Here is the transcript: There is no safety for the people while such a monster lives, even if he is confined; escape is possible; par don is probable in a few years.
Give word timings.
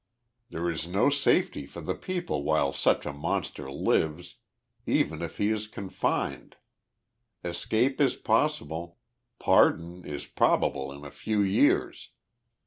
There 0.49 0.67
is 0.67 0.87
no 0.87 1.11
safety 1.11 1.67
for 1.67 1.79
the 1.79 1.93
people 1.93 2.41
while 2.41 2.73
such 2.73 3.05
a 3.05 3.13
monster 3.13 3.71
lives, 3.71 4.37
even 4.87 5.21
if 5.21 5.37
he 5.37 5.49
is 5.49 5.67
confined; 5.67 6.55
escape 7.43 8.01
is 8.01 8.15
possible; 8.15 8.97
par 9.37 9.73
don 9.73 10.03
is 10.03 10.25
probable 10.25 10.91
in 10.91 11.05
a 11.05 11.11
few 11.11 11.43
years. 11.43 12.09